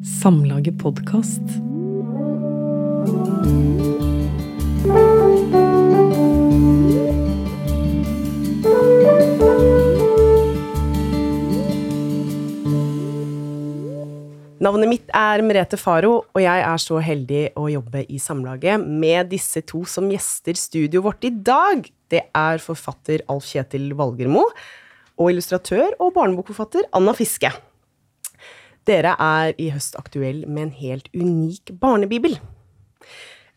[0.00, 1.44] Samlaget podkast.
[14.60, 19.28] Navnet mitt er Merete Faro, og jeg er så heldig å jobbe i Samlaget med
[19.28, 21.84] disse to som gjester studioet vårt i dag.
[22.08, 24.48] Det er forfatter Alf Kjetil Valgermo
[25.20, 27.52] og illustratør og barnebokforfatter Anna Fiske.
[28.90, 32.40] Dere er i høst aktuell med en helt unik barnebibel.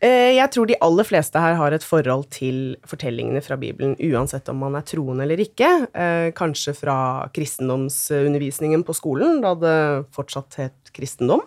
[0.04, 4.50] Eh, jeg tror de aller fleste her har et forhold til fortellingene fra Bibelen, uansett
[4.52, 5.70] om man er troende eller ikke.
[5.94, 6.96] Eh, kanskje fra
[7.34, 9.78] kristendomsundervisningen på skolen, da det
[10.14, 11.44] fortsatt het kristendom.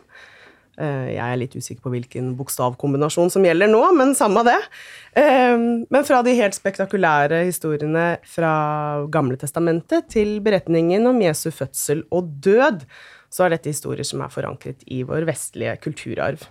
[0.78, 4.60] Eh, jeg er litt usikker på hvilken bokstavkombinasjon som gjelder nå, men samme det.
[5.18, 8.52] Men fra de helt spektakulære historiene fra
[9.10, 12.86] Gamle testamentet til beretningen om Jesu fødsel og død,
[13.34, 16.46] så er dette historier som er forankret i vår vestlige kulturarv.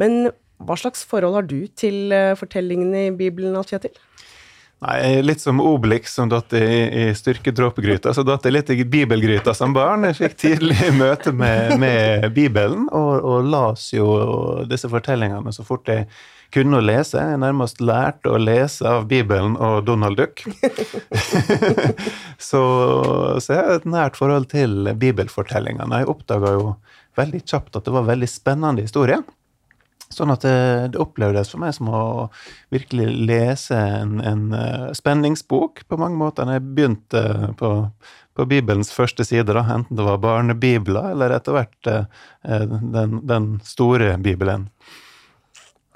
[0.00, 0.30] Men
[0.62, 3.94] hva slags forhold har du til uh, fortellingene i Bibelen, Alt-Kjetil?
[4.82, 8.10] Nei, Litt som Obelix som datt i, i styrkedråpegryta.
[8.14, 10.08] Så datt jeg litt i bibelgryta som barn.
[10.08, 14.08] Jeg fikk tidlig møte med, med Bibelen, og, og, las jo
[14.70, 16.08] disse fortellingene så fort jeg
[16.54, 17.20] kunne å lese.
[17.20, 20.44] Jeg nærmest lærte å lese av Bibelen og Donald Duck.
[22.50, 22.62] så,
[23.38, 26.02] så, jeg har et nært forhold til bibelfortellingene.
[26.02, 26.74] Jeg oppdaga jo
[27.18, 29.24] veldig kjapt at det var veldig spennende historier.
[30.12, 30.56] Sånn at det,
[30.92, 32.02] det, opplevdes for meg som å
[32.72, 36.46] virkelig lese en, en uh, spenningsbok på mange måter.
[36.46, 37.22] Når jeg begynte
[37.60, 37.70] på,
[38.36, 43.54] på Bibelens første side, da, enten det var barnebibler eller etter hvert uh, den, den,
[43.64, 44.68] store Bibelen.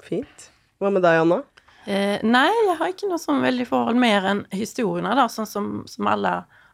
[0.07, 0.49] Fint.
[0.81, 1.41] Hva med deg, Anna?
[1.87, 5.71] Eh, nei, jeg har ikke noe sånn veldig forhold mer enn historiene, da, sånn som,
[5.87, 6.33] som alle,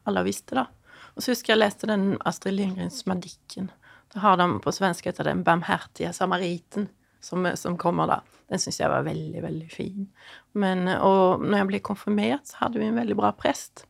[0.09, 0.67] alle, visste, da.
[1.13, 3.69] Og så husker jeg leste den Astrid Lindgrens 'Madikken'.
[4.13, 6.89] Da har de på svensk heter den 'Barmhertige samariten'
[7.23, 8.19] som, som kommer da.
[8.49, 10.09] Den syns jeg var veldig, veldig fin.
[10.53, 13.85] Men, og når jeg ble konfirmert, så hadde vi en veldig bra prest.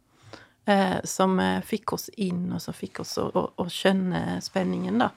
[0.66, 5.02] Eh, som eh, fikk oss inn, og som fikk oss å, å, å, skjønne spenningen,
[5.02, 5.10] da.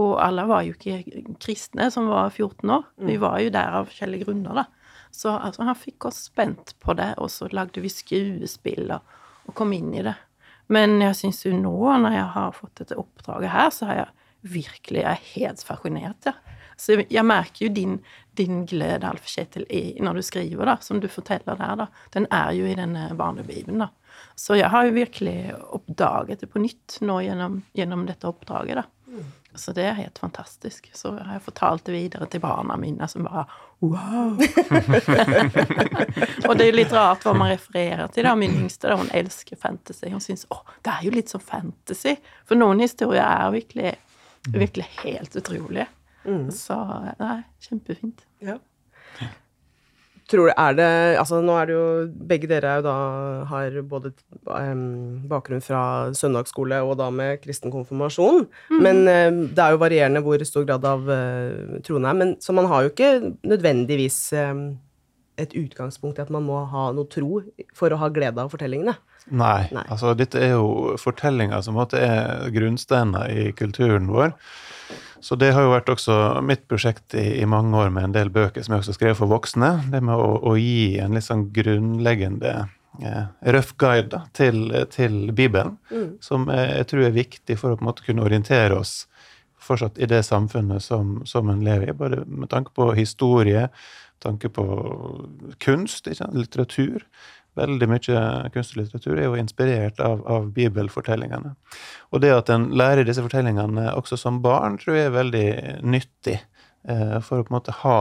[0.00, 2.86] Og alle var jo ikke kristne som var 14 år.
[2.96, 3.22] Vi mm.
[3.22, 4.64] var jo der av forskjellige grunner, da.
[5.12, 9.56] Så altså, han fikk oss spent på det, og så lagde vi skuespill og, og
[9.58, 10.14] kom inn i det.
[10.72, 14.10] Men jeg syns jo nå, når jeg har fått dette oppdraget her, så har jeg
[14.52, 16.32] virkelig Jeg er helt fascinert, ja.
[16.82, 17.98] Så jeg merker jo din,
[18.34, 19.66] din glede, Alf Kjetil,
[20.02, 21.86] når du skriver, da, som du forteller der, da.
[22.16, 23.90] Den er jo i denne barnebibelen, da.
[24.34, 28.88] Så jeg har jo virkelig oppdaget det på nytt nå gjennom, gjennom dette oppdraget, da.
[29.54, 30.88] Så det er helt fantastisk.
[30.96, 33.44] Så har jeg fortalt det videre til barna mine, som bare
[33.84, 34.32] wow!
[36.48, 38.24] og det er jo litt rart hva man refererer til.
[38.24, 40.08] da, Min yngste da, hun elsker fantasy.
[40.12, 42.16] Hun syns å, det er jo litt som fantasy.
[42.48, 43.92] For noen historier er virkelig,
[44.48, 45.88] virkelig helt utrolige.
[46.24, 46.48] Mm.
[46.54, 46.78] Så
[47.20, 48.24] nei, kjempefint.
[48.40, 48.56] Ja.
[50.32, 51.86] Tror du, er det Altså, nå er det jo
[52.30, 52.94] Begge dere er jo da
[53.50, 54.12] har både
[54.48, 55.82] um, bakgrunn fra
[56.16, 58.46] søndagsskole og da med kristen konfirmasjon.
[58.72, 58.80] Mm.
[58.84, 62.16] Men um, det er jo varierende hvor stor grad av uh, troen er.
[62.16, 63.12] Men, så man har jo ikke
[63.44, 64.64] nødvendigvis um,
[65.40, 67.42] et utgangspunkt i at man må ha noe tro
[67.76, 68.96] for å ha glede av fortellingene.
[69.30, 69.68] Nei.
[69.74, 69.84] Nei.
[69.86, 74.34] Altså, dette er jo fortellinger som er grunnsteiner i kulturen vår.
[75.22, 78.30] Så det har jo vært også mitt prosjekt i, i, mange år med en del
[78.34, 79.70] bøker som jeg også skrev for voksne.
[79.92, 82.54] Det med å, å gi en litt sånn grunnleggende
[82.98, 83.22] eh,
[83.54, 86.08] røff guide da, til, til, Bibelen, mm.
[86.26, 88.96] som jeg, jeg, tror er viktig for å på en måte kunne orientere oss
[89.62, 91.96] fortsatt i det samfunnet som, som en lever i.
[91.96, 93.68] Både med tanke på historie,
[94.22, 94.66] tanke på
[95.62, 97.06] kunst, litteratur.
[97.58, 98.20] Veldig mye
[98.54, 101.52] kunst og litteratur er jo inspirert av, av, bibelfortellingene.
[102.12, 105.48] Og det at en lærer disse fortellingene også som barn, tror jeg er veldig
[105.84, 107.98] nyttig eh, for å på en måte ha,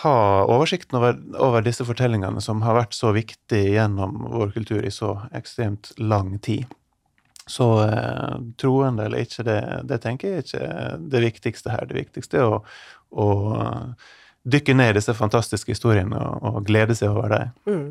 [0.00, 0.16] ha
[0.48, 5.18] oversikten over, over, disse fortellingene som har vært så viktige gjennom vår kultur i så
[5.36, 6.64] ekstremt lang tid.
[7.44, 11.88] Så eh, troende eller ikke, det, det, tenker jeg ikke er det viktigste her.
[11.92, 12.62] Det viktigste er å,
[13.12, 13.32] å
[14.48, 17.58] dykke ned i disse fantastiske historiene og, og glede seg over dem.
[17.68, 17.90] Mm.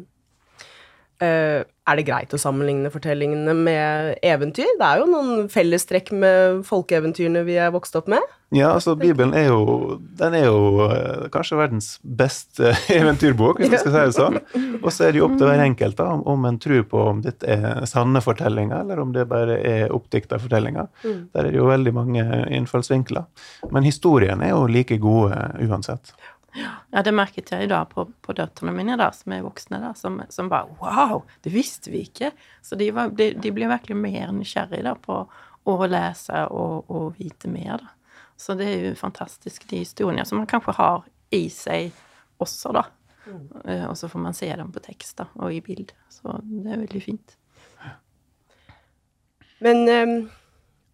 [1.20, 4.70] Uh, er det greit å sammenligne fortellingene med eventyr?
[4.80, 8.24] Det er jo noen fellestrekk med folkeeventyrene vi er vokst opp med.
[8.56, 13.82] Ja, altså Bibelen er jo, den er jo uh, kanskje verdens beste eventyrbok, hvis man
[13.84, 14.40] skal si det sånn.
[14.80, 17.04] Og så er det jo opp til hver enkelt da, om, om en tror på
[17.12, 20.88] om dette er sanne fortellinger, eller om det bare er oppdikta fortellinger.
[21.04, 21.20] Mm.
[21.34, 22.26] Der er det jo veldig mange
[22.58, 23.28] innfallsvinkler.
[23.76, 25.36] Men historiene er jo like gode
[25.68, 26.14] uansett.
[26.60, 29.94] Ja, det merket jeg i dag på, på døtrene mine, da, som er voksne, da,
[29.98, 31.24] som, som bare Wow!
[31.46, 32.32] Det visste vi ikke!
[32.66, 35.22] Så de, var, de, de ble virkelig mer nysgjerrige da, på
[35.70, 37.84] å lese og, og vite mer.
[37.84, 38.22] Da.
[38.40, 41.04] Så det er jo fantastisk, de historiene som man kanskje har
[41.36, 41.92] i seg
[42.42, 42.86] også, da.
[43.30, 45.92] Eh, Og så får man se dem på tekst da, og i bild.
[46.10, 47.36] Så det er veldig fint.
[49.60, 50.14] Men um,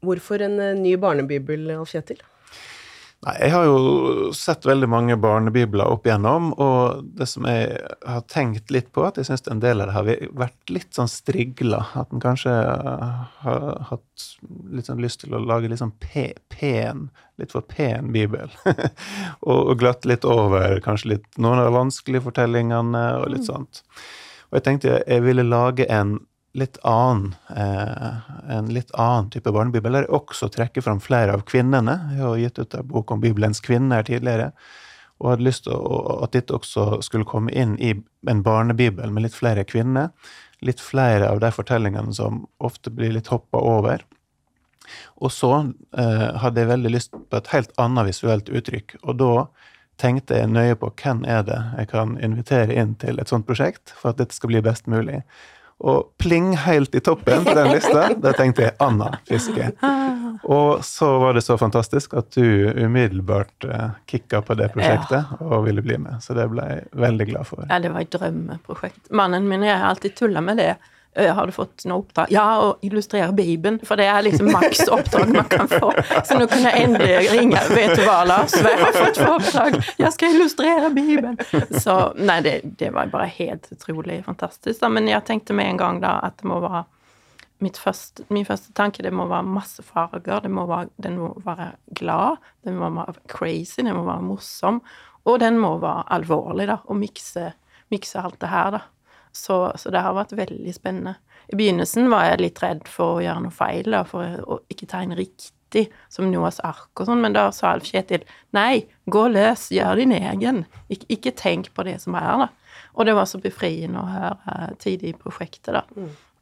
[0.06, 2.24] hvorfor en eh, ny barnebibel, Alf Kjetil?
[3.26, 3.78] Nei, jeg har jo
[4.38, 9.18] sett veldig mange barnebibler opp igjennom, og det som jeg har tenkt litt på, at
[9.18, 11.80] jeg syns en del av det har vært litt sånn strigla.
[11.98, 14.28] At en kanskje har hatt
[14.70, 17.08] litt sånn lyst til å lage litt sånn pe pen,
[17.42, 18.54] litt for pen bibel.
[18.70, 23.82] og, og glatt litt over kanskje litt noen av de vanskelige fortellingene og litt sånt.
[24.52, 26.20] Og jeg tenkte jeg ville lage en
[26.56, 31.44] litt annen, eh, en litt annen type barnebibel, der jeg også trekker fram flere av
[31.48, 31.98] kvinnene.
[32.16, 34.52] Jeg har gitt ut en bok om Bibelens kvinner tidligere,
[35.20, 35.76] og hadde lyst til
[36.24, 37.94] at dette også skulle komme inn i
[38.28, 40.12] en barnebibel med litt flere kvinner.
[40.64, 44.04] Litt flere av de fortellingene som ofte blir litt hoppa over.
[45.20, 45.52] Og så
[45.98, 49.34] eh, hadde jeg veldig lyst på et helt annet visuelt uttrykk, og da
[50.02, 53.94] tenkte jeg nøye på hvem er det jeg kan invitere inn til et sånt prosjekt,
[53.96, 55.22] for at dette skal bli best mulig.
[55.84, 59.74] Og pling, helt i toppen på den lista, der tenkte jeg Anna Fiske.
[60.48, 65.66] Og så var det så fantastisk at du umiddelbart uh, kicka på det prosjektet og
[65.68, 66.22] ville bli med.
[66.24, 67.66] Så det ble jeg veldig glad for.
[67.68, 69.10] Ja, det var et drømmeprosjekt.
[69.12, 70.76] Mannen min og jeg har alltid tulla med det.
[71.16, 72.32] Jeg har du fått noe oppdrag?
[72.34, 73.78] Ja, å illustrere Bibelen.
[73.88, 75.94] For det er liksom maks oppdrag man kan få.
[76.28, 77.62] Så nå kunne jeg endelig ringe.
[77.72, 78.56] Vet du hva, Lars?
[78.60, 79.78] Jeg har fått for oppdrag.
[80.02, 81.40] Jeg skal illustrere Bibelen.
[81.80, 84.82] Så nei, det, det var bare helt utrolig fantastisk.
[84.82, 84.92] Da.
[84.92, 86.84] Men jeg tenkte med en gang da at det må være
[87.80, 90.44] første, min første tanke det må være masse farger.
[90.44, 94.82] Det må være, den må være glad, den må være crazy, den må være morsom.
[95.26, 96.82] Og den må være alvorlig, da.
[96.92, 97.54] Og mikse,
[97.90, 98.84] mikse alt det her, da.
[99.36, 101.18] Så, så, det har vært veldig spennende.
[101.52, 104.88] I begynnelsen var jeg litt redd for å gjøre noe feil, da, for å ikke
[104.90, 108.24] tegne riktig, som Noahs ark og sånn, men da sa Alf Kjetil
[108.56, 110.64] nei, gå løs, gjør din egen.
[110.88, 112.48] Ik ikke tenk på det som er, da.
[112.96, 115.84] Og det var så befriende å høre tidlig i prosjektet, da.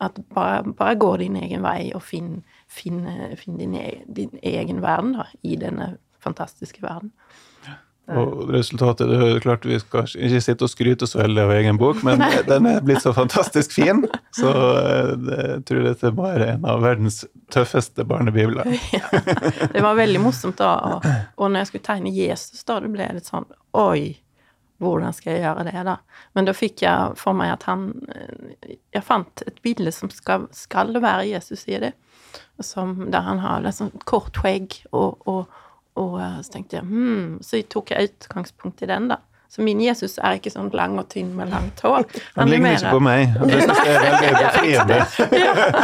[0.04, 3.02] At bare, bare, gå din egen vei og finn, finn,
[3.40, 7.10] finn din, egen, din, egen verden, da, i denne fantastiske verden.
[8.12, 11.80] Og resultatet det er klart Vi skal ikke sitte og skryte så veldig av egen
[11.80, 12.20] bok, men
[12.50, 14.04] den er blitt så fantastisk fin,
[14.36, 17.24] så jeg tror dette være en av verdens
[17.54, 18.68] tøffeste barnebibler.
[18.94, 19.08] Ja,
[19.72, 21.00] det var veldig morsomt, da.
[21.38, 23.48] Og, når jeg skulle tegne Jesus, da det ble litt sånn
[23.80, 24.20] Oi,
[24.84, 25.98] hvordan skal jeg gjøre det, da?
[26.36, 27.88] Men da fikk jeg for meg at han
[28.94, 31.94] Jeg fant et bilde som skal, skal være Jesus i det,
[32.62, 35.63] som, der han har sånn kort skjegg og, og
[36.00, 39.20] og så tenkte jeg hmm, Så tok jeg utgangspunkt i den, da.
[39.54, 42.08] Så min Jesus er ikke sånn lang og tynn med langt hår.
[42.08, 43.36] Han, han ligner ikke på meg.
[43.38, 44.98] Det synes jeg er veldig befriende.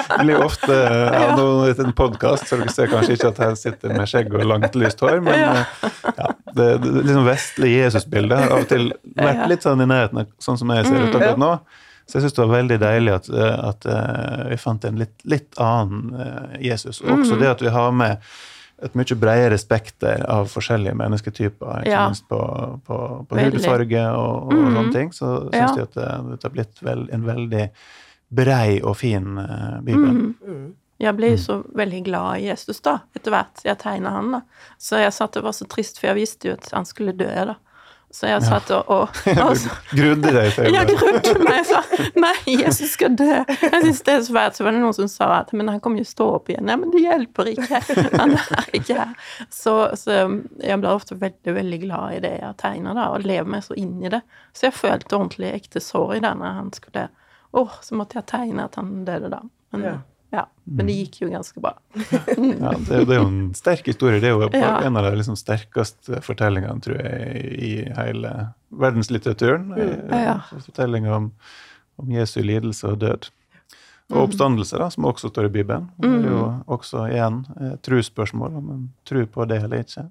[0.07, 0.77] Det blir ofte
[1.19, 4.47] av noen en podkast, så dere ser kanskje ikke at jeg sitter med skjegg og
[4.49, 5.53] langt, lyst hår, men ja,
[6.57, 8.89] det, det liksom vestlige Jesus-bildet har av og til
[9.21, 11.53] vært litt sånn i nærheten av sånn som jeg ser ut akkurat nå.
[12.09, 13.33] Så jeg syns det var veldig deilig at,
[13.69, 13.91] at,
[14.49, 17.03] vi fant en litt, litt annen Jesus.
[17.05, 18.17] Og også det at vi har med
[18.85, 22.03] et mye bredere spekter av forskjellige mennesketyper, ikke ja.
[22.07, 22.39] minst på,
[22.87, 22.99] på,
[23.29, 24.75] på hudfarge og, og mm -hmm.
[24.75, 25.13] sånne ting.
[25.13, 25.73] Så syns ja.
[25.75, 27.69] jeg at det, det har blitt vel, en veldig
[28.29, 30.09] brei og fin uh, bibel.
[30.09, 30.35] Mm.
[30.47, 30.75] Mm.
[30.99, 31.37] Jeg ble mm.
[31.37, 34.31] så veldig glad i Jesus da, etter hvert jeg tegna han.
[34.31, 34.41] da.
[34.77, 37.29] Så jeg satt og var så trist, for jeg visste jo at han skulle dø.
[37.53, 37.55] da.
[38.11, 41.59] Så jeg satt og, og, og Grudde deg til Jeg grudde meg.
[41.69, 41.83] sa
[42.17, 43.27] nei, Jesus skal dø.
[43.45, 44.57] Jeg synes det er så fælt.
[44.57, 46.65] Så var det noen som sa at men han kommer jo stå opp igjen.
[46.65, 47.83] Nei, men det hjelper ikke.
[48.17, 49.13] Han er ikke her.
[49.53, 53.53] Så, så jeg blir ofte veldig, veldig glad i det jeg tegner, da, og lever
[53.53, 54.23] meg så inn i det.
[54.57, 57.09] Så jeg følte ordentlig ekte sorg da når han skulle
[57.57, 59.43] oh, så måtte jeg tegne at han døde da.
[59.73, 59.97] Men, ja.
[60.29, 61.71] Ja, men det gikk jo ganske bra.
[61.93, 64.19] ja, det, det, er jo en sterk historie.
[64.21, 64.75] Det er jo ja.
[64.85, 68.33] en av de liksom sterkeste fortellingene, tror jeg, i hele
[68.69, 69.71] verdenslitteraturen.
[69.73, 70.13] Mm.
[70.13, 70.37] Ja.
[70.51, 71.31] Fortellinga om,
[71.97, 73.31] om, Jesu lidelse og død.
[74.11, 74.21] Og mm.
[74.21, 75.89] oppstandelse, da, som også står i Bibelen.
[75.97, 76.63] Og det er jo mm.
[76.77, 80.05] også igjen eh, om en tror på det eller ikke.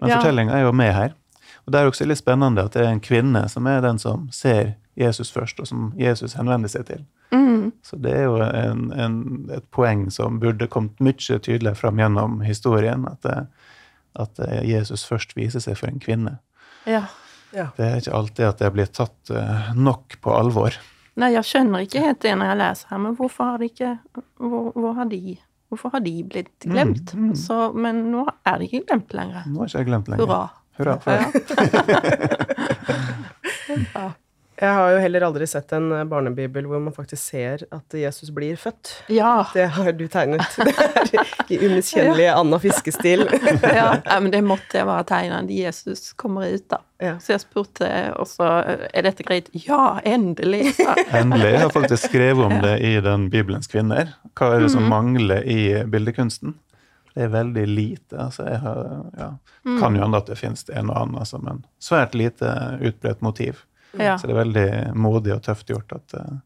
[0.00, 0.20] Men ja.
[0.20, 1.16] fortellinga er jo med her.
[1.64, 4.28] Og det er også litt spennende at det er en kvinne som er den som
[4.32, 7.04] ser Jesus først, og som Jesus henvender seg til.
[7.34, 7.72] Mm.
[7.82, 9.18] Så det er jo en, en,
[9.54, 13.06] et poeng som burde kommet mye tydeligere fram gjennom historien.
[13.10, 13.46] At, det,
[14.14, 16.38] at Jesus først viser seg for en kvinne.
[16.86, 17.06] Ja.
[17.54, 17.68] Ja.
[17.76, 20.74] Det er ikke alltid at det blir tatt uh, nok på alvor.
[21.20, 23.92] Nei, jeg skjønner ikke helt det når jeg leser her, men hvorfor har de ikke
[24.42, 25.36] hvor, hvor har de
[25.72, 27.14] Hvorfor har de blitt mm, glemt?
[27.16, 27.36] Mm, mm.
[27.40, 29.46] Så, men nå er de ikke glemt lenger.
[29.50, 30.22] Nå er ikke jeg glemt lenger.
[30.22, 30.42] Hurra.
[30.78, 31.24] Hurra for det.
[33.96, 34.04] ja.
[34.54, 38.30] Jeg har jo heller aldri sett en eh, barnebibel hvor man faktisk ser at Jesus
[38.34, 38.92] blir født.
[39.10, 39.48] Ja.
[39.54, 40.46] Det har du tegnet.
[41.10, 43.26] Det er I umiskjennelig Anna Fiskestil.
[43.62, 43.96] ja.
[44.04, 46.80] ja, men det måtte jeg bare tegne når Jesus kommer ut, da.
[47.02, 47.16] Ja.
[47.20, 47.88] Så jeg spurte
[48.22, 48.46] også
[48.86, 49.50] er dette greit.
[49.66, 50.76] Ja, endelig!
[50.78, 50.94] sa.
[51.18, 51.50] Endelig.
[51.56, 54.14] Jeg har faktisk skrevet om det i den Bibelens kvinner.
[54.38, 56.54] Hva er det som mangler i bildekunsten?
[57.14, 58.16] Det er veldig lite.
[58.18, 58.80] altså jeg har,
[59.18, 59.28] ja,
[59.78, 62.50] Kan jo hende at det finnes en og annen, altså, men svært lite
[62.82, 63.62] utbredt motiv.
[63.98, 64.18] Ja.
[64.18, 66.36] Så det er veldig modig og tøft gjort at, eh,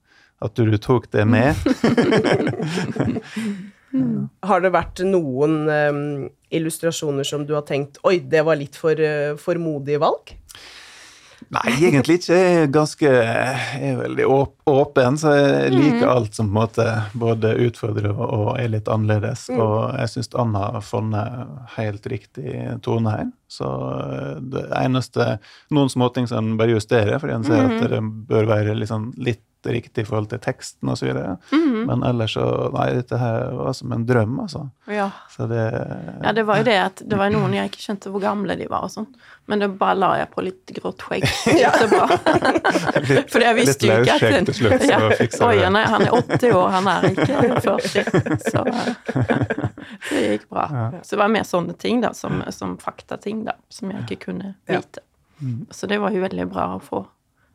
[0.45, 1.55] at du, tok det med.
[4.45, 8.93] Har det vært noen um, illustrasjoner som du har tenkt Oi, det var litt for,
[9.01, 10.35] uh, for modig valg?
[11.55, 12.37] Nei, egentlig ikke.
[12.37, 14.27] Jeg er ganske jeg er veldig
[14.69, 16.87] åpen, så jeg liker alt som på en måte
[17.19, 19.47] både utfordrer og, er litt annerledes.
[19.55, 22.55] Og jeg syns Anna har funnet helt riktig
[22.85, 23.29] tone her.
[23.49, 25.39] Så eh, det eneste
[25.73, 29.45] Noen småting som en bare justerer, fordi en ser at det bør være liksom litt
[29.67, 31.09] riktig i forhold til teksten osv.
[31.53, 34.69] Mm Men ellers så Nei, dette her var som en drøm, altså.
[34.87, 35.11] Ja.
[35.35, 35.65] Så det
[36.23, 38.69] ja, det var jo det at det var noen jeg ikke skjønte hvor gamle de
[38.71, 39.09] var og sånn.
[39.49, 41.27] Men det bare la jeg på litt grått skjegg.
[41.45, 42.07] Kjempebra.
[43.09, 45.11] litt, For jeg visste jo ikke at løsskjegg til slutt, så ja.
[45.23, 45.71] fiksa Oi, det.
[45.75, 48.39] nei, han er 80 år, han er ikke 40.
[48.49, 48.65] Så
[50.11, 50.67] det gikk bra.
[51.03, 54.55] Så det var mer sånne ting, da, som, som faktating, da, som jeg ikke kunne
[54.69, 54.81] Ja.
[54.81, 55.05] vite.
[55.71, 57.05] Så det var jo veldig bra å få,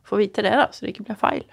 [0.04, 1.44] få vite det, da, så det ikke blir feil.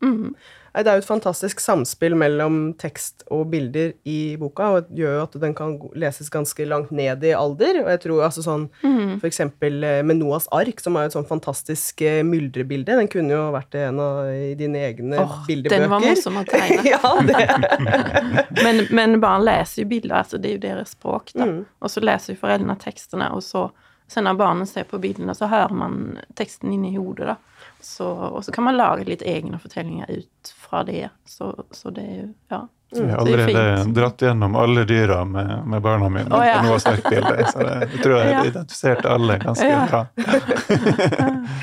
[0.00, 0.32] Mm.
[0.72, 5.02] Nei, Det er jo et fantastisk samspill mellom tekst og bilder i boka, og det
[5.02, 7.82] gjør jo at den kan leses ganske langt ned i alder.
[7.82, 11.28] Og jeg tror altså sånn For eksempel eh, med Noas ark, som er et sånn
[11.28, 15.84] fantastisk eh, myldrebilde, den kunne jo vært en av dine egne Åh, bildebøker.
[15.84, 16.80] den var morsom å tegne.
[16.94, 18.56] ja, det.
[18.64, 21.30] Men, men barn leser jo bilder, altså det er jo deres språk.
[21.34, 21.44] da.
[21.44, 21.64] Mm.
[21.78, 23.70] Och så leser jo foreldrene tekstene, og så
[24.10, 27.26] sen barnet barnen ser på bildene, så hører man teksten inne i hodet.
[27.26, 27.36] Då.
[27.84, 31.08] Så, og så kan man lage litt egne fortellinger ut fra det.
[31.28, 32.60] Så, så det er jo ja.
[32.90, 36.56] Så jeg har allerede dratt gjennom alle dyra med, med barna mine oh, ja.
[36.58, 37.44] på noe sterkt bilde.
[37.52, 38.40] Så det, jeg tror jeg Ja.
[38.48, 39.84] identifiserte alle ganske Ja.
[39.90, 40.06] bra.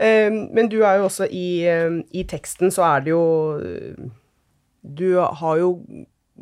[0.00, 3.24] Eh, Men du er jo også i, eh, i teksten, så er det jo
[3.60, 4.06] eh,
[4.80, 5.74] Du har jo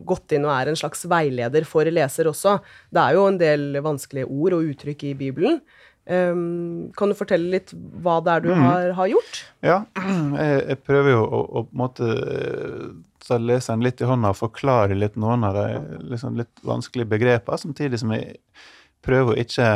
[0.07, 2.61] gått inn og er en slags veileder for leser også.
[2.95, 5.59] Det er jo en del vanskelige ord og uttrykk i Bibelen.
[6.09, 6.39] Eh,
[6.97, 9.43] Kan du fortelle litt hva det er du har, har gjort?
[9.65, 9.83] Ja,
[10.41, 12.89] jeg, jeg prøver jo å, å på en måte eh,
[13.29, 17.61] ta leseren litt i hånda og forklare litt noen av de liksom litt vanskelige begrepene,
[17.61, 18.39] samtidig som jeg
[19.05, 19.69] prøver å ikke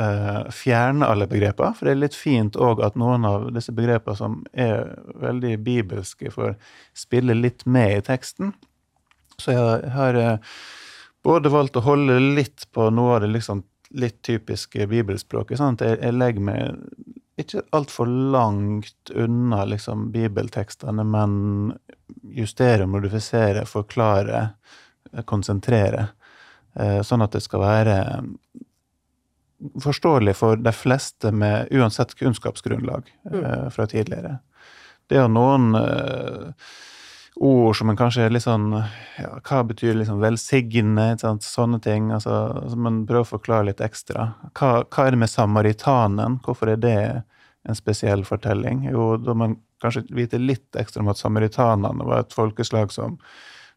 [0.00, 1.74] uh, fjerne alle begreper.
[1.76, 6.32] For det er litt fint òg at noen av disse begrepene som er veldig bibelske,
[6.34, 6.56] får
[6.96, 8.54] spille litt med i teksten.
[9.38, 10.54] Så jeg har eh,
[11.22, 15.58] både valgt å holde litt på noe av det liksom litt typiske bibelspråket.
[15.58, 16.78] sånn jeg, jeg legger meg
[17.38, 21.32] ikke altfor langt unna liksom, bibeltekstene, men
[22.34, 24.48] justere, modifisere, forklare,
[25.12, 26.08] eh, konsentrere.
[26.74, 27.98] Eh, Sånn at det skal være
[29.82, 34.38] forståelig for de fleste med uansett kunnskapsgrunnlag eh, fra tidligere.
[35.08, 36.68] Det er jo noen eh,
[37.40, 41.10] ord som en kanskje er litt sånn ja, Hva betyr liksom velsigne?
[41.18, 42.10] Sånne ting.
[42.12, 42.34] altså,
[42.76, 44.32] man prøver å forklare litt ekstra.
[44.58, 46.40] Hva, hva er det med samaritanen?
[46.44, 46.98] Hvorfor er det
[47.68, 48.86] en spesiell fortelling?
[48.90, 53.18] Jo, da man kanskje vite litt ekstra om at samaritanene var et folkeslag som,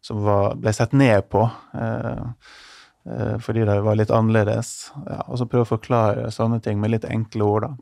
[0.01, 1.45] som var, ble sett ned på.
[1.77, 2.25] Eh,
[3.05, 4.91] eh, fordi de var litt annerledes.
[5.05, 7.69] Ja, og så prøve å forklare sånne ting med litt enkle ord.
[7.69, 7.77] da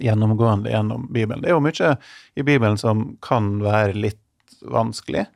[0.00, 1.42] gjennomgående gjennom Bibelen.
[1.42, 1.96] Det er jo mye
[2.34, 4.23] i Bibelen som kan være litt
[4.64, 5.26] vanskelig.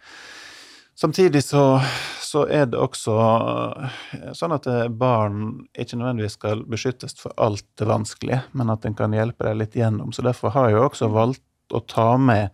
[0.98, 1.78] Samtidig så,
[2.20, 3.12] så er det også
[4.16, 8.84] eh, sånn at eh, barn ikke nødvendigvis skal beskyttes for alt det vanskelige, men at
[8.88, 10.10] en kan hjelpe dem litt gjennom.
[10.12, 12.50] Så derfor har jeg også valgt å ta med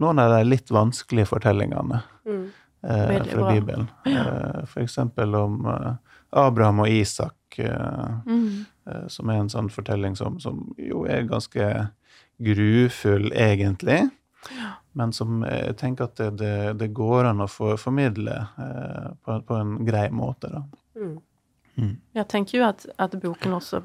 [0.00, 3.48] noen av de litt vanskelige fortellingene eh, fra bra.
[3.54, 3.88] Bibelen.
[4.04, 5.92] Eh, for eksempel om eh,
[6.36, 7.36] Abraham og Isak.
[7.58, 8.64] Eh, Mm.
[9.12, 11.66] som er en sånn fortelling som, som jo er ganske
[12.42, 14.08] grufull, egentlig.
[14.92, 19.36] Men som jeg tenker at det, det, det går an å få formidle eh, på,
[19.46, 20.50] på en grei måte.
[20.50, 20.64] da.
[20.98, 21.18] Mm.
[21.80, 21.94] Mm.
[22.18, 23.80] Jeg tenker jo at, at boken også,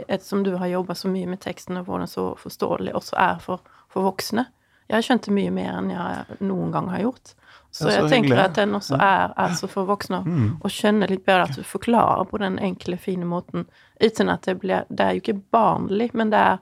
[0.00, 3.38] ettersom du har jobba så mye med teksten og får den så forståelig også er
[3.40, 4.48] for, for voksne
[4.88, 7.34] Jeg har skjønt det mye mer enn jeg noen gang har gjort.
[7.78, 10.18] Så, så jeg tenker at den også er altså for voksne
[10.64, 13.68] å skjønne litt bedre at du forklarer på den enkle, fine måten
[14.02, 16.58] uten at det blir Det er jo ikke barnlig, men det er,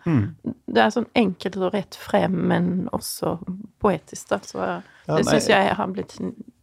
[0.73, 3.39] det er sånn enkelt og rett frem, men også
[3.81, 4.39] poetisk, da.
[4.45, 4.59] Så
[5.07, 6.17] Ja, det syns jeg har blitt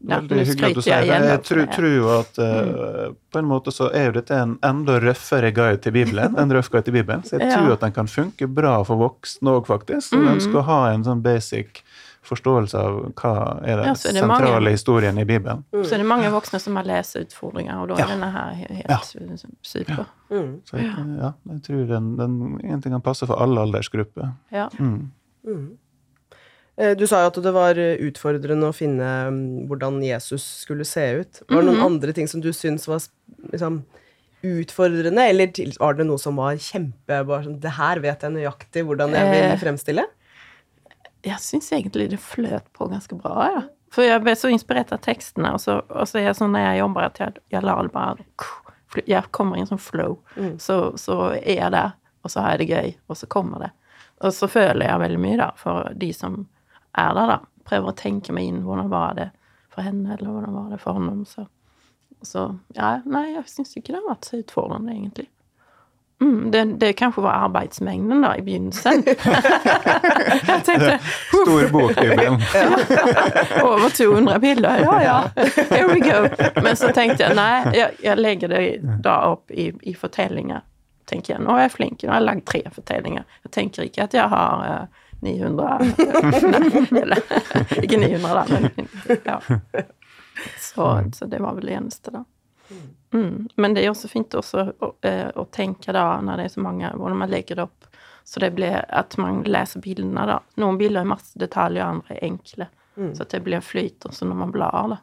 [0.03, 1.19] Ja, Veldig hyggelig at du sier det.
[1.29, 4.98] Jeg tror, tror jo at uh, på en måte så er jo dette en enda
[5.00, 6.36] røffere guide til Bibelen.
[6.38, 7.24] En røff guide til Bibelen.
[7.24, 7.62] Så jeg Ja.
[7.62, 10.10] tror at den kan funke bra for voksne òg, faktisk.
[10.12, 10.25] Så Mm.
[10.33, 11.83] den skal ha en sånn basic
[12.24, 13.32] forståelse av hva
[13.63, 15.63] er den Ja, er sentrale mange- historien i Bibelen.
[15.74, 15.84] Mm.
[15.84, 18.03] Så er det mange voksne som har leseutfordringer, og da Ja.
[18.06, 18.98] er denne her helt Ja.
[19.62, 20.06] super.
[20.32, 20.62] Mm.
[20.65, 24.34] Så jeg, ja, jeg tror den, den egentlig kan passe for alle aldersgrupper.
[24.51, 24.70] Ja.
[24.80, 25.12] Mm.
[25.46, 25.77] Mm.
[26.77, 30.86] Eh, Du sa jo at det var eh, utfordrende å finne mm, hvordan Jesus skulle
[30.86, 31.42] se ut.
[31.50, 31.86] Var det noen Mhm.
[31.86, 33.00] andre ting som du syns var
[33.51, 33.84] liksom,
[34.44, 35.48] utfordrende, eller
[35.80, 39.30] var det noe som var kjempe bare sånn, Det her vet jeg nøyaktig hvordan jeg
[39.32, 40.06] vil Eh.
[41.24, 43.63] Jeg syns egentlig det fløt på ganske bra, ja.
[43.94, 46.65] For jeg ble så inspirert av tekstene, og så, og så er jeg sånn når
[46.65, 50.18] jeg jobber at jeg, jeg lar det bare Jeg kommer i en sånn flow.
[50.36, 50.58] Mm.
[50.62, 51.94] Så, så er jeg der,
[52.25, 53.72] og så har jeg det gøy, og så kommer det.
[54.24, 56.44] Og så føler jeg veldig mye, da, for de som
[56.98, 57.39] er der, da.
[57.63, 59.30] Prøver å tenke meg inn hvordan var det
[59.74, 61.24] for henne, eller hvordan var det for ham.
[61.30, 61.46] Så,
[62.25, 65.30] så ja, nei, jeg syns ikke det har vært så utfordrende, egentlig.
[66.22, 69.03] Mm, det, det kanskje var arbeidsmengden da, i begynnelsen.
[70.48, 72.38] jeg tenkte Stor bokbibel.
[73.63, 75.17] Over 200 bilder, ja ja,
[75.70, 76.27] here we go.
[76.62, 78.63] Men så tenkte jeg nei, jeg, jeg legger det
[79.03, 80.63] da opp i, i fortellinger.
[81.10, 83.25] Tenker jeg, Nå er jeg flink, nå har jeg lagd tre fortellinger.
[83.43, 85.79] Jeg tenker ikke at jeg har uh, 900
[86.53, 87.20] Nei, eller
[87.82, 89.39] ikke 900, da, men ja.
[90.60, 92.24] Så, så det var vel det eneste, da.
[93.13, 93.48] Mm.
[93.55, 96.63] Men det er også fint også å, eh, å tenke da, når det er så
[96.65, 97.89] mange, hvordan man legger det opp,
[98.24, 100.39] så det blir at man leser bildene, da.
[100.62, 102.70] Noen bilder er masse detaljer, andre er enkle.
[102.96, 104.98] Så at det blir flyt også når man blar, da.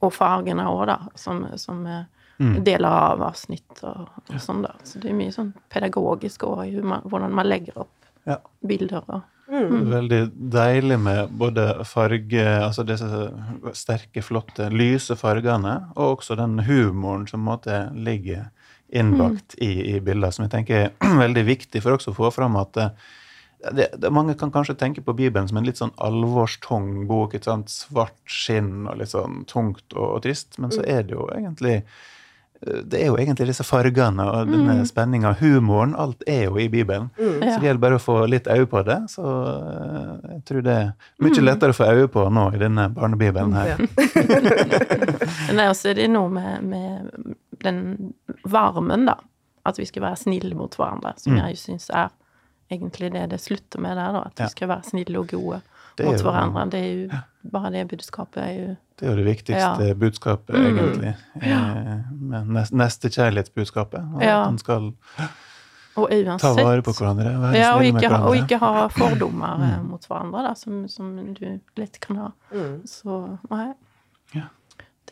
[0.00, 2.56] Og fargene òg, da, som, som mm.
[2.64, 4.72] deler av avsnitt og, og sånn, da.
[4.86, 7.90] Så det er mye sånn pedagogisk òg, i hur man- hvordan man legger opp
[8.24, 8.38] Ja.
[8.64, 13.08] bilder og Veldig deilig med både farge Altså disse
[13.76, 18.48] sterke, flotte, lyse fargene, og også den humoren som måte ligger
[18.94, 22.56] innbakt i, i bildet, som jeg tenker er veldig viktig for også å få fram
[22.60, 23.12] at eh,
[23.72, 27.34] det, det, mange kan kanskje tenke på Bibelen som en litt sånn alvorstung bok.
[27.34, 30.58] et sånt Svart skinn og litt sånn tungt og, og trist.
[30.60, 31.78] Men så er det jo egentlig
[32.62, 35.90] det er jo egentlig disse fargene og denne spenninga, humoren.
[36.00, 37.10] Alt er jo i Bibelen.
[37.18, 38.96] Så det gjelder bare å få litt øye på det.
[39.12, 40.92] Så eh, jeg tror det er
[41.26, 43.74] mye lettere å få øye på nå i denne barnebibelen her.
[43.74, 43.78] Ja.
[45.54, 47.82] Nei, og så er det noe med, med den
[48.48, 49.18] varmen, da.
[49.64, 52.10] At vi skal være snille mot hverandre, som jeg syns er
[52.72, 54.24] egentlig det det slutter med der, da.
[54.30, 54.48] At Ja.
[54.48, 55.60] vi skal være snille og gode
[55.96, 56.70] Det mot jo- hverandre.
[56.70, 59.94] Det er jo bare det budskapet er jo Det er jo det viktigste Ja.
[59.94, 60.78] budskapet, Mm.
[60.78, 61.16] egentlig.
[61.42, 64.14] neste med nest- Nestekjærlighetsbudskapet.
[64.14, 64.40] og Ja.
[64.42, 64.92] At man skal
[65.96, 67.24] Og ta vare på hverandre.
[67.40, 69.84] Være Ja, og ikke, og ikke ha fordommer mm.
[69.90, 72.28] mot hverandre, da, som, som du lett kan ha.
[72.52, 72.82] Mm.
[72.86, 73.72] Så nei.
[74.34, 74.42] Ja.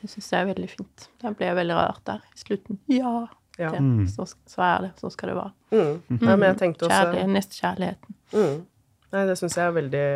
[0.00, 1.08] Det syns jeg er veldig fint.
[1.22, 2.78] Da ble jeg veldig rørt der i slutten.
[2.88, 3.26] Ja,
[3.58, 3.70] Ja.
[3.70, 4.06] det, Mm.
[4.08, 4.92] så, så er det.
[5.00, 5.52] Så skal det være.
[5.72, 6.18] Mm.
[6.22, 8.14] Ja, men jeg tenkte også Kjærlighet, nestekjærligheten.
[8.32, 8.66] Mm.
[9.12, 10.08] Nei, det syns jeg er veldig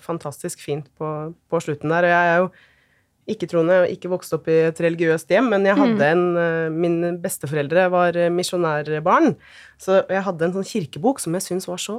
[0.00, 1.08] fantastisk fint på,
[1.52, 2.06] på slutten der.
[2.08, 2.50] Og jeg er jo
[3.28, 7.12] ikke-troende og ikke vokst opp i et religiøst hjem, men jeg hadde en eh, Mine
[7.20, 9.34] besteforeldre var eh, misjonærbarn,
[9.80, 11.98] så jeg hadde en sånn kirkebok som jeg syntes var så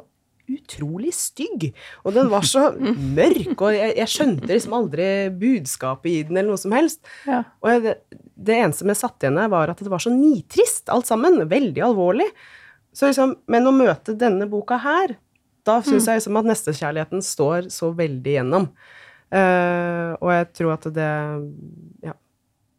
[0.49, 1.67] utrolig stygg.
[2.01, 2.71] Og den var så
[3.19, 7.03] mørk, og jeg, jeg skjønte liksom aldri budskapet i den, eller noe som helst.
[7.29, 7.43] Ja.
[7.61, 10.13] Og jeg, det, det eneste som jeg satt igjen med, var at det var så
[10.13, 11.43] nitrist, alt sammen.
[11.51, 12.25] Veldig alvorlig.
[12.95, 15.19] Så liksom, men å møte denne boka her,
[15.69, 18.67] da syns jeg liksom at nestekjærligheten står så veldig igjennom.
[19.29, 21.09] Uh, og jeg tror at det
[22.07, 22.15] Ja,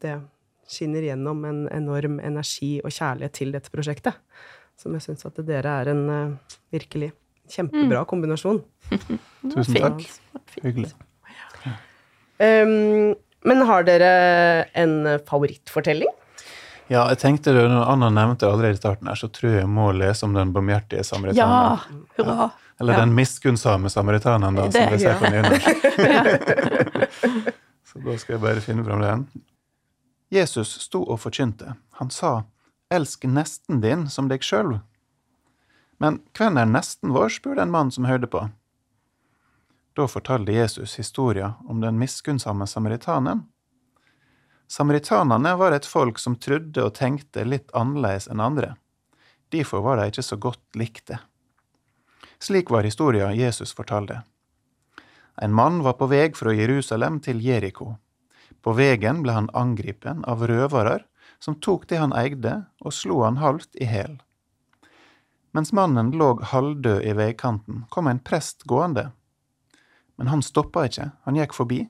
[0.03, 0.17] det
[0.71, 4.19] skinner gjennom en enorm energi og kjærlighet til dette prosjektet.
[4.81, 7.13] Som jeg syns at dere er en uh, virkelig
[7.51, 8.61] kjempebra kombinasjon.
[9.53, 10.05] Tusen takk.
[10.55, 10.63] Fint.
[10.67, 10.93] Hyggelig.
[12.41, 13.13] Um,
[13.45, 14.11] men har dere
[14.79, 14.97] en
[15.29, 16.11] favorittfortelling?
[16.91, 19.71] Ja, jeg tenkte det, når Anna nevnte allerede i starten her, så tror jeg jeg
[19.71, 21.07] må lese om den barmhjertige Ja!
[21.07, 22.01] samaritanen.
[22.17, 22.49] Hurra!
[22.81, 23.01] Eller Ja.
[23.01, 25.69] den miskunnsomme samaritanen, da, som Det- vi ser på nynorsk.
[27.85, 29.27] Så da skal jeg bare finne fram den.
[30.31, 31.75] Jesus sto og forkynte.
[31.99, 32.43] Han sa,
[32.91, 34.81] Elsk nesten din som deg sjøl.
[36.01, 38.49] Men hvem er nesten vår, spurte en mann som hørte på.
[39.95, 43.45] Da fortalte Jesus historia om den miskunnsomme samaritanen.
[44.71, 48.75] Samaritanene var et folk som trodde og tenkte litt annerledes enn andre.
[49.51, 51.19] Derfor var de ikke så godt likte.
[52.43, 54.23] Slik var historia Jesus fortalte.
[55.37, 57.95] En mann var på vei fra Jerusalem til Jeriko.
[58.61, 60.99] På veien ble han angripen av røvere
[61.41, 64.19] som tok det han eide, og slo han halvt i hæl.
[65.57, 69.11] Mens mannen lå halvdød i veikanten, kom en prest gående.
[70.17, 71.81] Men han stoppa ikke, han gikk forbi.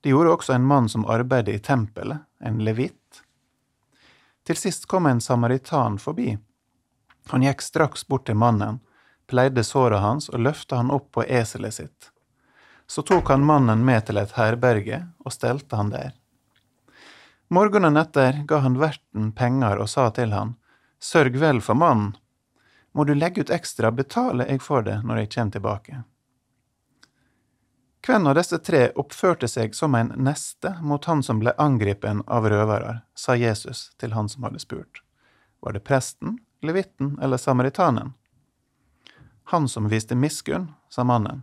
[0.00, 3.22] Det gjorde også en mann som arbeidet i tempelet, en levitt.
[4.48, 6.32] Til sist kom en samaritan forbi.
[7.28, 8.80] Han gikk straks bort til mannen,
[9.28, 12.10] pleide såret hans og løfta han opp på eselet sitt.
[12.86, 16.14] Så tok han mannen med til et herberge og stelte han der.
[17.48, 20.56] Morgenen etter ga han verten penger og sa til han,
[21.00, 22.16] Sørg vel for mannen.
[22.92, 26.00] Må du legge ut ekstra, betaler jeg for det når jeg kommer tilbake.
[28.06, 32.48] Hvem av disse tre oppførte seg som en neste mot han som ble angripen av
[32.48, 35.02] røvere, sa Jesus til han som hadde spurt.
[35.60, 38.14] Var det presten, levitten eller samaritanen?
[39.50, 41.42] Han som viste miskunn, sa mannen.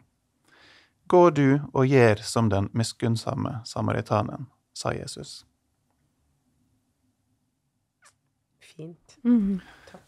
[1.08, 5.44] Gå du og gjer som den miskunnsomme samaritanen, sa Jesus.
[8.76, 9.18] Fint.
[9.24, 9.60] Mm.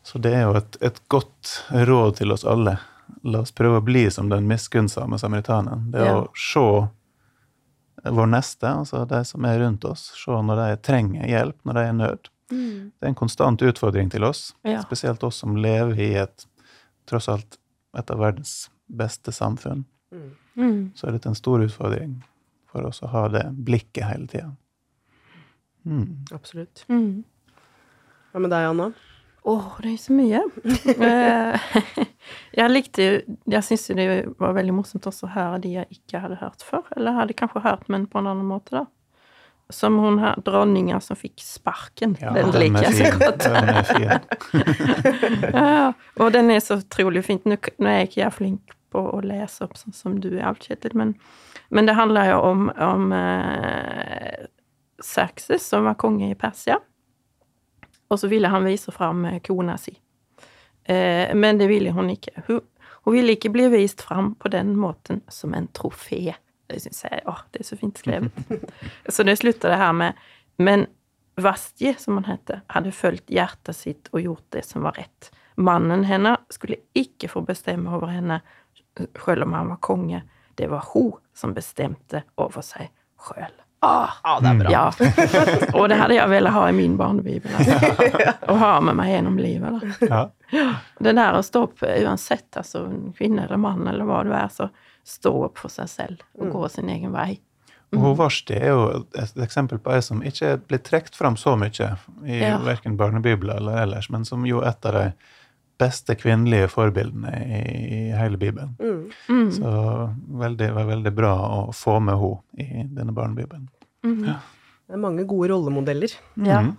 [0.03, 2.77] Så det er jo et, et godt råd til oss alle.
[3.23, 5.91] La oss prøve å bli som den miskunnsomme samaritanen.
[5.91, 6.15] Det er Ja.
[6.21, 6.65] å se
[8.11, 11.79] vår neste, altså de som er rundt oss, se når de trenger hjelp, når de
[11.85, 12.29] er i nød.
[12.49, 14.81] Det er en konstant utfordring til oss, Ja.
[14.81, 16.45] spesielt oss som lever i et
[17.05, 17.57] tross alt
[17.97, 19.85] et av verdens beste samfunn.
[20.57, 20.91] Mm.
[20.95, 22.19] Så er dette en stor utfordring
[22.71, 24.53] for oss å ha det blikket hele tida.
[25.87, 26.25] Mm.
[26.35, 26.85] Absolutt.
[26.91, 27.23] Mm.
[28.31, 28.91] Hva med deg, Anna?
[29.47, 30.43] Åh, det er så mye.
[31.07, 31.67] Eh,
[32.59, 34.07] jeg likte jo Jeg syns jo det
[34.41, 36.83] var veldig morsomt også å høre de jeg ikke hadde hørt før.
[36.97, 38.85] Eller hadde kanskje hørt, men på en annen måte, da.
[39.69, 42.15] Som hun her, dronninga som fikk sparken.
[42.21, 43.43] Ja, den den liker er jeg så godt.
[45.57, 45.91] Ja,
[46.23, 47.43] og den er så utrolig fint.
[47.45, 50.63] Nå, nå er ikke jeg flink på å lese opp sånn som du er, Alf
[50.63, 51.13] Kjetil, men,
[51.69, 54.47] men det handler jo om, om eh,
[55.03, 56.79] Serkses, som var konge i Persia.
[58.07, 59.97] Og så ville han vise fram eh, kona si.
[60.87, 62.31] Eh, men det ville hun ikke.
[62.47, 62.61] Hun,
[63.03, 66.37] hun ville ikke bli vist fram på den måten som en trofé.
[66.67, 68.31] Det syns jeg åh, det er så fint skrevet.
[69.13, 70.13] så det slutter det her med
[70.57, 70.87] Men
[71.37, 75.27] Vastje, som han hette, hadde fulgt hjertet sitt og gjort det som var rett.
[75.61, 78.39] Mannen henne skulle ikke få bestemme over henne,
[79.23, 80.23] selv om han var konge.
[80.57, 82.89] Det var hun som bestemte over seg
[83.21, 83.53] sjøl.
[83.85, 84.71] Ah, Ja, det er bra.
[84.73, 84.85] ja.
[85.77, 87.53] Og det hadde jeg villet ha i min barnebibel.
[87.53, 88.33] Altså.
[88.49, 89.77] Og ha med meg gjennom livet.
[90.09, 90.17] Da.
[90.57, 90.65] Ja.
[90.97, 94.71] Det der å stå opp uansett, altså kvinne eller mann eller hva du er, så
[95.07, 97.37] stå opp for seg selv og gå sin egen vei.
[97.95, 98.81] Og hun Varsti er jo
[99.15, 101.93] et eksempel på ei som ikke er blitt trukket fram så mye
[102.27, 102.57] i Ja.
[102.59, 105.05] verken barnebibler eller ellers, men som jo er et av de
[105.79, 108.75] beste kvinnelige forbildene i, i hele Bibelen.
[109.29, 109.51] Mm.
[109.53, 109.71] Så
[110.57, 113.69] det var veldig bra å få med henne i denne barnebibelen.
[114.03, 116.11] Det er mange gode rollemodeller.
[116.35, 116.61] Ja.
[116.61, 116.75] Mhm.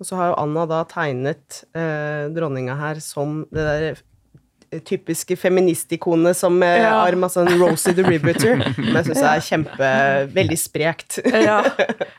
[0.00, 3.98] Og så har jo Anna da tegnet eh, dronninga her som det der
[4.86, 6.92] typiske feministikonene som eh, Ja.
[7.02, 8.60] arm av sånn Rosie the Riveter.
[8.76, 9.88] Som jeg syns er kjempe
[10.34, 11.18] Veldig sprekt.
[11.26, 11.56] Ja.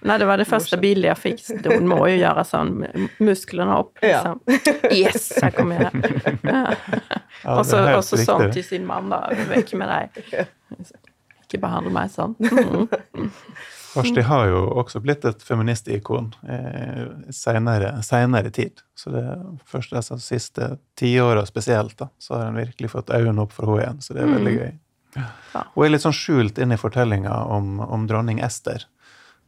[0.04, 1.66] Nei, det var det første bildet jeg fikk.
[1.72, 2.74] Hun må jo gjøre sånn,
[3.24, 4.36] musklene opp, Ja.
[4.36, 4.92] liksom.
[5.02, 6.40] Yes, her kommer jeg.
[6.44, 6.76] Ja.
[7.42, 9.24] Ja, Og så helt og så sånn til sin mann, da.
[9.50, 10.46] Vekk med deg.
[11.48, 12.36] Ikke behandle meg sånn.
[12.40, 13.32] Mm.
[13.96, 18.80] Varsti har jo også blitt et feministikon eh, senere, senere tid.
[18.96, 19.24] Så det
[19.68, 23.84] først de siste tiåra spesielt, da, så har en virkelig fått øynene opp for henne
[23.84, 24.02] igjen.
[24.06, 24.72] Så det er veldig gøy.
[25.18, 25.28] Ja.
[25.74, 28.86] Hun er litt sånn skjult inn i fortellinga om, om dronning Ester.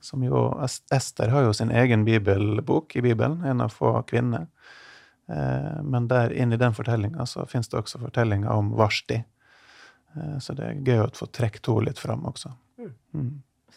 [0.03, 0.49] Som jo,
[0.91, 4.49] Ester har jo sin egen bibelbok i Bibelen, en av få kvinner.
[5.31, 9.23] Eh, men der inni den fortellinga så fins det også fortellinger om Varsti.
[10.15, 12.51] Eh, så det er gøy å få trukket henne litt fram også.
[13.13, 13.31] Mm.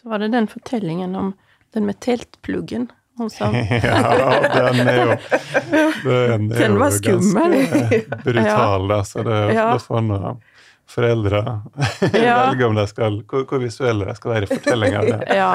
[0.07, 1.33] Så var det den fortellingen om
[1.75, 2.85] den med teltpluggen.
[3.19, 4.03] Hun sa Ja,
[4.71, 5.17] den er jo
[6.05, 7.57] Den, er Den jo var skummel.
[7.57, 8.99] ganske brutal, da.
[9.09, 9.65] Så det, Ja.
[9.73, 10.21] da får nå
[10.87, 11.41] foreldre
[12.15, 12.37] Ja.
[12.53, 15.03] velge om de skal hvor, hvor visuelle de skal være i fortellinga.
[15.41, 15.51] Ja.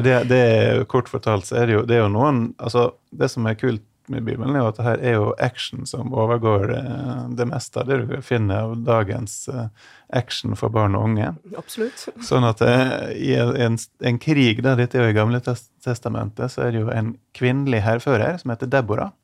[0.00, 3.44] Det, det Kort fortalt så er det jo, det er jo noen altså Det som
[3.52, 7.20] er kult med Bibelen, er jo at det her er jo action som overgår eh,
[7.38, 9.68] det meste av det du finner av dagens eh,
[10.14, 11.32] action for barn og unge.
[11.58, 12.06] Absolutt.
[12.28, 16.66] Sånn at eh, i en, en krig, da, dette er jo i Gamle testamentet, så
[16.66, 19.14] er det jo en kvinnelig hærfører som heter Deborah.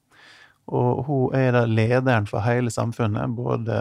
[0.73, 3.79] Og hun er da lederen for hele samfunnet, både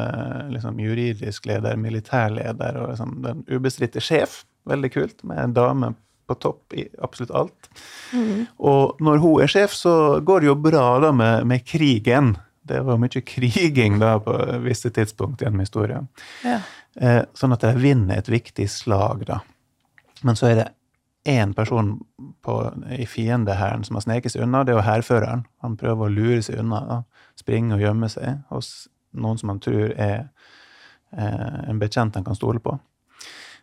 [0.50, 4.42] liksom, juridisk leder, militærleder og liksom, den ubestridte sjef.
[4.70, 5.94] Veldig kult, med en dame
[6.32, 7.72] på topp i absolutt alt.
[8.58, 12.36] Og når hun er sjef, så går det jo bra da med, med krigen.
[12.68, 16.08] Det var mye kriging da på visse tidspunkt gjennom historien.
[16.48, 16.60] Ja.
[16.96, 19.42] Eh, sånn at de vinner et viktig slag, da.
[20.22, 20.70] Men så er det
[21.32, 22.00] én person
[22.42, 22.56] på,
[22.98, 25.46] i fiendehæren som har sneket seg unna, det er jo hærføreren.
[25.62, 27.28] Han prøver å lure seg unna, da.
[27.40, 30.18] springe og gjemme seg hos noen som han tror er
[31.18, 32.78] eh, en bekjent han kan stole på.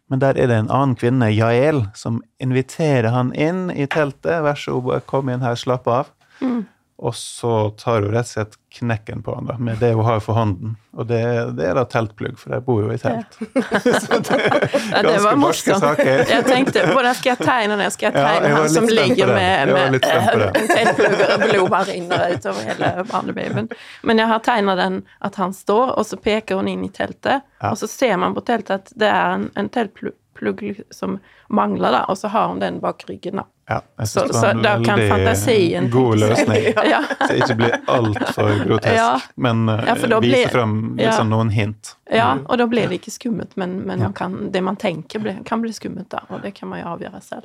[0.08, 4.40] Men der er det en annen kvinne, Jael, som inviterer han inn i teltet.
[4.44, 6.12] Vær så god, kom inn her, slapp av.
[6.40, 6.64] Mm.
[6.98, 10.18] Og så tar hun rett og slett knekken på han da, med det hun har
[10.18, 10.72] for hånden.
[10.98, 11.20] Og det,
[11.54, 13.36] det er da teltplugg, for jeg bor jo i telt.
[14.02, 15.84] Så det er Ja, det ganske barske morsomt.
[15.84, 16.24] saker.
[16.32, 17.92] Jeg tenkte hvordan skal jeg tegne den?
[17.94, 19.36] Skal jeg Ja, tegne jeg han som ligger det.
[19.38, 23.70] med, med litt spent en teltplugg og blod bare renner utover hele barnebabyen?
[24.10, 24.96] Men jeg har tegnet den
[25.30, 27.46] at han står, og så peker hun inn i teltet.
[27.62, 27.70] Ja.
[27.70, 32.02] Og så ser man på teltet at det er en, en teltplugg som mangler, da,
[32.10, 33.38] og så har hun den bak ryggen.
[33.38, 33.46] da.
[33.68, 36.62] Ja, jeg Så- synes det var en da veldig fantasien god løsning.
[36.92, 37.00] Ja.
[37.20, 39.20] Så det ikke blir altfor grotesk, Ja.
[39.36, 41.10] men uh, Ja, da vise blir- fram ja.
[41.10, 41.94] liksom noen hint.
[42.10, 45.42] Ja, og da blir det ikke skummelt, men, men man kan, det man tenker, blir,
[45.44, 47.44] kan bli skummelt da, og det kan man jo avgjøre selv.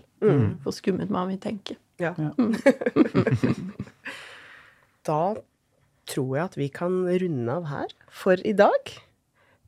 [0.63, 1.75] Hvor skummelt man vil tenke.
[1.99, 2.13] Ja.
[5.07, 5.21] da
[6.09, 8.93] tror jeg at vi kan runde av her for i dag.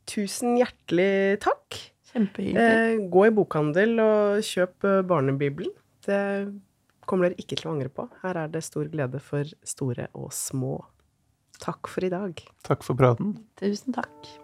[0.08, 1.78] Tusen hjertelig takk.
[2.12, 2.62] Kjempehyggelig.
[2.62, 5.72] Eh, gå i bokhandel og kjøp eh, Barnebibelen.
[6.06, 6.24] Det
[7.06, 8.08] kommer dere ikke til å angre på.
[8.22, 10.78] Her er det stor glede for store og små.
[11.62, 12.42] Takk for i dag.
[12.66, 13.38] Takk for praten.
[13.60, 14.34] Tusen takk.